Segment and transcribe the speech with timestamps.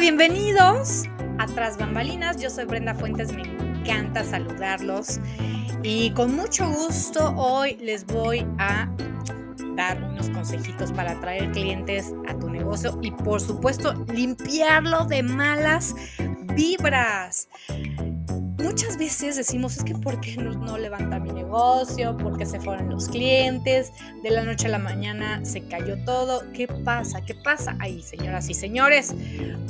[0.00, 1.04] bienvenidos
[1.38, 2.38] a Tras Bambalinas.
[2.38, 5.20] Yo soy Brenda Fuentes, me encanta saludarlos
[5.82, 8.90] y con mucho gusto hoy les voy a
[9.76, 15.94] dar unos consejitos para atraer clientes a tu negocio y por supuesto limpiarlo de malas
[16.54, 17.50] vibras
[18.60, 22.16] muchas veces decimos, es que ¿por qué no, levanta mi negocio?
[22.16, 23.92] ¿Por qué se fueron los clientes?
[24.22, 26.42] De la noche a la mañana se cayó todo.
[26.52, 27.22] ¿Qué pasa?
[27.22, 29.14] ¿Qué pasa ahí, señoras y señores?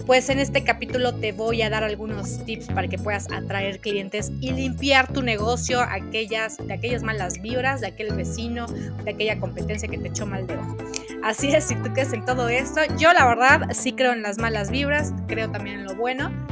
[0.06, 4.30] Pues en este capítulo te voy a dar algunos tips para que puedas atraer clientes
[4.40, 9.88] y limpiar tu negocio aquellas, de aquellas malas vibras, de aquel vecino, de aquella competencia
[9.88, 10.76] que te echó mal de ojo.
[11.22, 14.38] Así es, si tú crees en todo esto, yo la verdad sí creo en las
[14.38, 16.49] malas vibras, creo también en lo bueno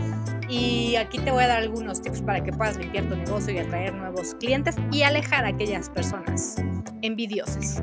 [0.48, 3.58] y aquí te voy a dar algunos tips para que puedas limpiar tu negocio y
[3.58, 6.56] atraer nuevos clientes y alejar a aquellas personas
[7.02, 7.82] envidiosas.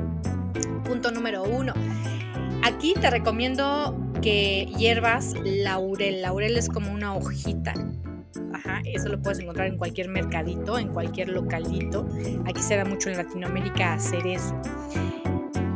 [0.84, 1.72] Punto número uno.
[2.62, 6.22] Aquí te recomiendo que hierbas laurel.
[6.22, 7.74] Laurel es como una hojita.
[8.84, 12.08] Eso lo puedes encontrar en cualquier mercadito, en cualquier localito.
[12.46, 14.54] Aquí se da mucho en Latinoamérica hacer eso.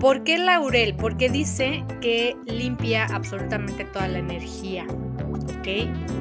[0.01, 0.97] ¿Por qué laurel?
[0.97, 4.87] Porque dice que limpia absolutamente toda la energía.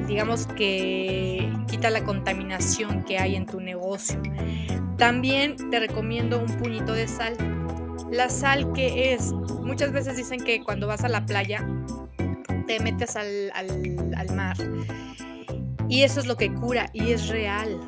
[0.06, 4.20] Digamos que quita la contaminación que hay en tu negocio.
[4.96, 7.36] También te recomiendo un puñito de sal.
[8.10, 11.66] La sal que es, muchas veces dicen que cuando vas a la playa
[12.66, 14.56] te metes al, al mar
[15.88, 17.80] y eso es lo que cura y es real.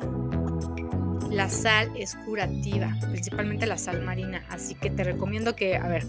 [1.33, 6.05] La sal es curativa, principalmente la sal marina, así que te recomiendo que, a ver,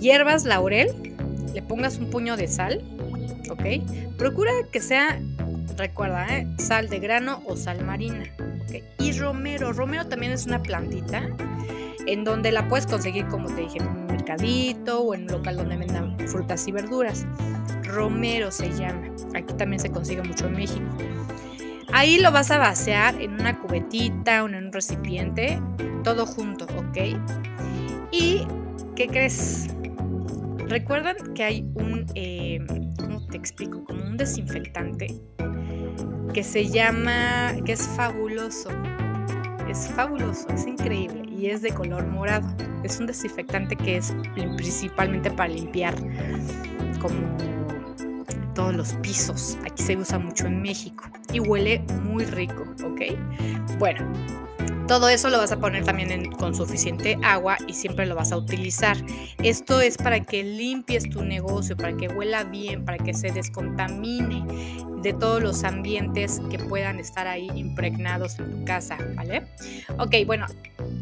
[0.00, 1.14] hierbas laurel,
[1.52, 2.82] le pongas un puño de sal,
[3.50, 4.16] ¿ok?
[4.16, 5.20] Procura que sea,
[5.76, 6.46] recuerda, ¿eh?
[6.58, 8.24] sal de grano o sal marina,
[8.62, 8.82] ¿ok?
[8.98, 11.28] Y romero, romero también es una plantita
[12.06, 15.56] en donde la puedes conseguir, como te dije, en un mercadito o en un local
[15.58, 17.26] donde vendan frutas y verduras.
[17.82, 19.02] Romero se llama,
[19.34, 20.86] aquí también se consigue mucho en México.
[21.92, 25.60] Ahí lo vas a vaciar en una cubetita o en un recipiente,
[26.04, 26.98] todo junto, ¿ok?
[28.12, 28.46] ¿Y
[28.94, 29.68] qué crees?
[30.68, 32.60] Recuerdan que hay un, eh,
[32.96, 33.84] ¿cómo te explico?
[33.84, 35.20] Como un desinfectante
[36.32, 38.70] que se llama, que es fabuloso.
[39.68, 42.48] Es fabuloso, es increíble y es de color morado.
[42.84, 44.14] Es un desinfectante que es
[44.56, 45.94] principalmente para limpiar
[47.00, 47.36] como
[48.60, 49.56] todos los pisos.
[49.64, 53.16] Aquí se usa mucho en México y huele muy rico, ¿ok?
[53.78, 54.12] Bueno,
[54.86, 58.36] todo eso lo vas a poner también con suficiente agua y siempre lo vas a
[58.36, 58.98] utilizar.
[59.42, 64.44] Esto es para que limpies tu negocio, para que huela bien, para que se descontamine
[65.00, 69.46] de todos los ambientes que puedan estar ahí impregnados en tu casa, ¿vale?
[69.96, 70.44] Ok, bueno,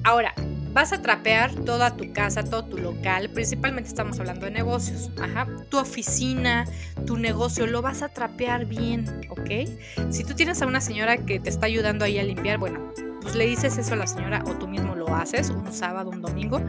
[0.04, 0.32] ahora
[0.78, 5.48] vas a trapear toda tu casa, todo tu local, principalmente estamos hablando de negocios, ajá,
[5.68, 6.66] tu oficina,
[7.04, 9.68] tu negocio, lo vas a trapear bien, ¿ok?
[10.10, 13.34] Si tú tienes a una señora que te está ayudando ahí a limpiar, bueno, pues
[13.34, 16.62] le dices eso a la señora o tú mismo lo haces un sábado, un domingo,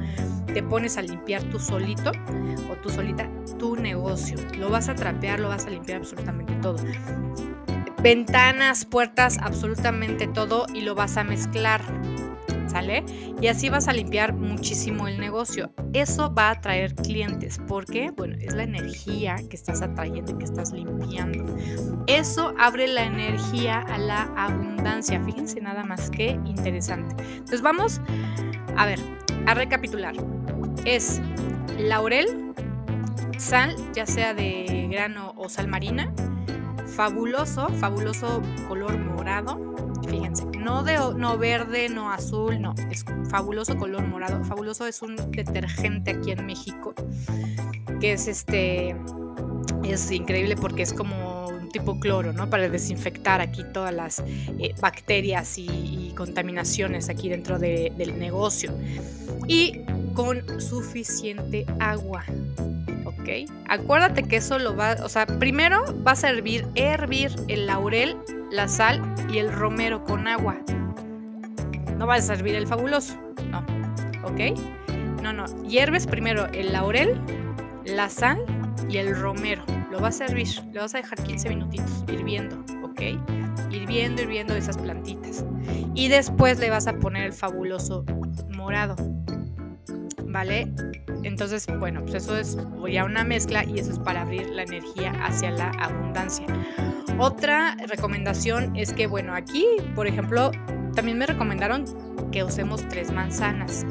[0.55, 2.11] te pones a limpiar tú solito
[2.71, 4.37] o tú solita tu negocio.
[4.57, 6.83] Lo vas a trapear, lo vas a limpiar absolutamente todo.
[8.01, 11.83] Ventanas, puertas, absolutamente todo y lo vas a mezclar.
[12.69, 13.03] ¿Sale?
[13.41, 15.71] Y así vas a limpiar muchísimo el negocio.
[15.93, 17.59] Eso va a atraer clientes.
[17.67, 18.11] ¿Por qué?
[18.11, 21.45] Bueno, es la energía que estás atrayendo, que estás limpiando.
[22.05, 25.19] Eso abre la energía a la abundancia.
[25.23, 27.15] Fíjense nada más que interesante.
[27.23, 28.01] Entonces vamos
[28.77, 28.99] a ver,
[29.47, 30.15] a recapitular.
[30.85, 31.21] Es
[31.79, 32.53] laurel,
[33.37, 36.13] sal, ya sea de grano o sal marina,
[36.85, 39.68] fabuloso, fabuloso color morado,
[40.09, 44.43] fíjense, no de no verde, no azul, no, es fabuloso color morado.
[44.43, 46.93] Fabuloso es un detergente aquí en México
[47.99, 48.95] que es este
[49.83, 52.49] es increíble porque es como un tipo cloro, ¿no?
[52.49, 54.23] Para desinfectar aquí todas las
[54.59, 58.73] eh, bacterias y, contaminaciones aquí dentro del negocio.
[59.47, 59.81] Y
[60.13, 62.25] con suficiente agua.
[63.05, 63.49] ¿Ok?
[63.69, 68.17] Acuérdate que eso lo va, o sea, primero vas a hervir, hervir el laurel
[68.51, 69.01] la sal
[69.31, 70.57] y el romero con agua.
[71.97, 73.17] No vas a servir el fabuloso,
[73.49, 73.59] no.
[74.23, 74.57] ¿Ok?
[75.21, 75.45] No, no.
[75.63, 77.19] Hierves primero el laurel,
[77.85, 78.39] la sal
[78.89, 79.63] y el romero.
[79.91, 83.01] Lo vas a hervir, lo vas a dejar 15 minutitos hirviendo, ¿ok?
[83.71, 85.45] Hirviendo, hirviendo esas plantitas.
[85.93, 88.05] Y después le vas a poner el fabuloso
[88.49, 88.95] morado.
[90.29, 90.71] ¿Vale?
[91.23, 92.57] Entonces, bueno, pues eso es
[92.91, 96.45] ya una mezcla y eso es para abrir la energía hacia la abundancia.
[97.17, 99.65] Otra recomendación es que, bueno, aquí,
[99.95, 100.51] por ejemplo,
[100.95, 101.83] también me recomendaron
[102.31, 103.85] que usemos tres manzanas.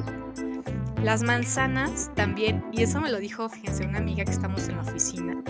[1.03, 4.83] Las manzanas también, y eso me lo dijo, fíjense, una amiga que estamos en la
[4.83, 5.43] oficina.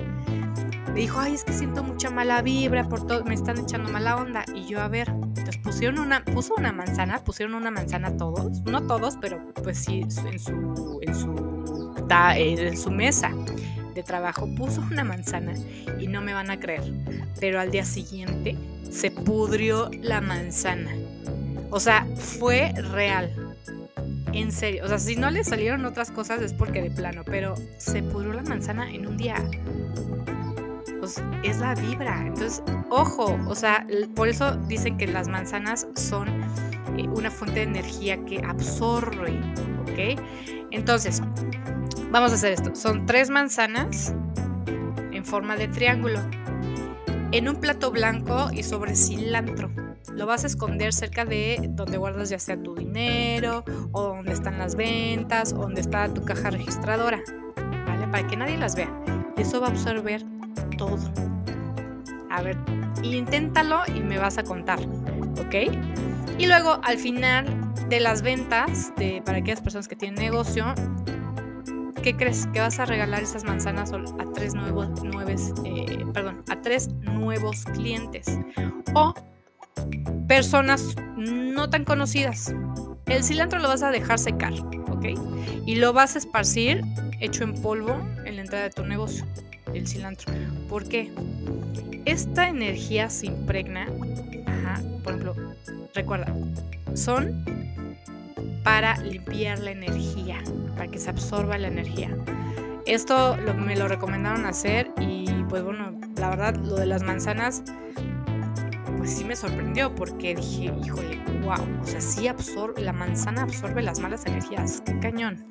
[0.93, 4.17] me dijo, ay, es que siento mucha mala vibra, por todo, me están echando mala
[4.17, 4.45] onda.
[4.55, 5.13] Y yo, a ver,
[5.57, 10.11] pusieron una, puso una manzana, pusieron una manzana todos, no todos, pero pues sí, en
[10.39, 13.33] su, en su, en su mesa
[13.95, 15.55] de trabajo puso una manzana
[15.99, 16.93] y no me van a creer,
[17.41, 18.57] pero al día siguiente
[18.91, 20.93] se pudrió la manzana.
[21.71, 23.33] O sea, fue real.
[24.33, 27.55] En serio, o sea, si no le salieron otras cosas es porque de plano, pero
[27.79, 29.37] se pudrió la manzana en un día.
[31.09, 32.21] Pues es la vibra.
[32.21, 36.29] Entonces, ojo, o sea, por eso dicen que las manzanas son
[36.99, 39.41] eh, una fuente de energía que absorbe,
[39.81, 40.21] ¿ok?
[40.71, 41.23] Entonces,
[42.11, 42.75] vamos a hacer esto.
[42.75, 44.13] Son tres manzanas
[45.11, 46.21] en forma de triángulo
[47.33, 49.71] en un plato blanco y sobre cilantro.
[50.13, 54.59] Lo vas a esconder cerca de donde guardas ya sea tu dinero o donde están
[54.59, 57.23] las ventas donde está tu caja registradora,
[57.87, 58.09] ¿vale?
[58.09, 58.93] Para que nadie las vea.
[59.39, 60.38] Eso va a absorber
[60.79, 60.99] todo.
[62.31, 62.57] A ver,
[63.03, 65.55] inténtalo y me vas a contar, ¿ok?
[66.39, 67.47] Y luego al final
[67.91, 70.75] de las ventas, de, para aquellas personas que tienen negocio,
[72.03, 72.47] ¿qué crees?
[72.47, 74.89] Que vas a regalar esas manzanas a tres nuevos,
[75.65, 78.39] eh, perdón, a tres nuevos clientes
[78.95, 79.15] o
[80.27, 82.55] personas no tan conocidas.
[83.07, 84.53] El cilantro lo vas a dejar secar,
[84.91, 85.07] ¿ok?
[85.67, 86.83] Y lo vas a esparcir
[87.21, 89.27] hecho en polvo en la entrada de tu negocio,
[89.75, 90.33] el cilantro.
[90.69, 91.11] ¿Por qué?
[92.05, 93.87] Esta energía se impregna,
[95.03, 95.35] por ejemplo,
[95.95, 96.35] recuerda,
[96.95, 97.45] son
[98.63, 100.43] para limpiar la energía,
[100.77, 102.17] para que se absorba la energía.
[102.87, 107.63] Esto me lo recomendaron hacer y pues bueno, la verdad lo de las manzanas
[108.97, 113.81] pues sí me sorprendió porque dije, híjole, wow, o sea, sí absorbe, la manzana absorbe
[113.83, 115.47] las malas energías, qué cañón.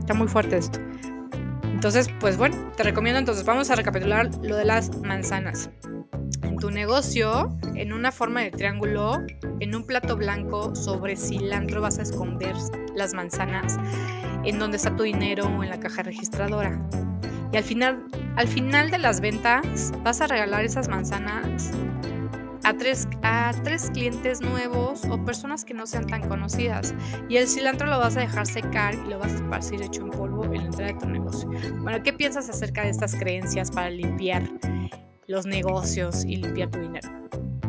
[0.00, 0.80] Está muy fuerte esto.
[1.84, 5.68] Entonces, pues bueno, te recomiendo entonces, vamos a recapitular lo de las manzanas
[6.58, 9.22] tu negocio en una forma de triángulo,
[9.60, 12.56] en un plato blanco sobre cilantro vas a esconder
[12.96, 13.76] las manzanas
[14.44, 16.80] en donde está tu dinero o en la caja registradora.
[17.52, 21.70] Y al final, al final de las ventas vas a regalar esas manzanas
[22.64, 26.94] a tres, a tres clientes nuevos o personas que no sean tan conocidas.
[27.28, 30.10] Y el cilantro lo vas a dejar secar y lo vas a esparcir hecho en
[30.10, 31.50] polvo en la entrada de tu negocio.
[31.80, 34.42] Bueno, ¿qué piensas acerca de estas creencias para limpiar
[35.26, 37.08] los negocios y limpiar tu dinero.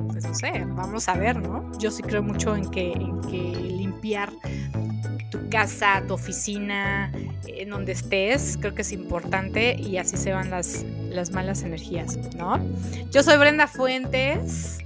[0.08, 1.72] Pues no sé, vamos a ver, ¿no?
[1.80, 4.32] Yo sí creo mucho en que, en que limpiar
[5.30, 7.12] tu casa, tu oficina,
[7.48, 12.18] en donde estés, creo que es importante y así se van las, las malas energías,
[12.36, 12.60] ¿no?
[13.12, 14.80] Yo soy Brenda Fuentes.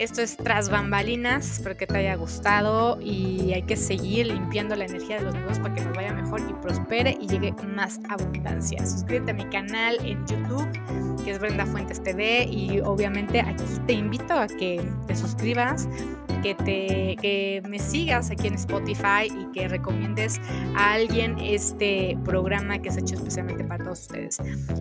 [0.00, 4.86] Esto es Tras Bambalinas, espero que te haya gustado y hay que seguir limpiando la
[4.86, 8.78] energía de los negocios para que nos vaya mejor y prospere y llegue más abundancia.
[8.86, 10.66] Suscríbete a mi canal en YouTube,
[11.22, 15.86] que es Brenda Fuentes TV y obviamente aquí te invito a que te suscribas,
[16.42, 20.40] que, te, que me sigas aquí en Spotify y que recomiendes
[20.78, 24.38] a alguien este programa que es hecho especialmente para todos ustedes.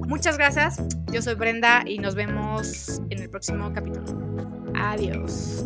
[0.08, 0.82] Muchas gracias,
[1.12, 4.59] yo soy Brenda y nos vemos en el próximo capítulo.
[4.80, 5.66] Adiós.